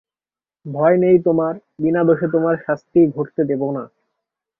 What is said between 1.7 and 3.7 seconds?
বিনা দোষে তোমার শাস্তি ঘটতে দেব